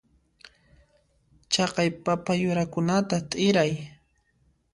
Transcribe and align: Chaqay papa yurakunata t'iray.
Chaqay 1.51 1.89
papa 2.05 2.31
yurakunata 2.41 3.17
t'iray. 3.29 3.73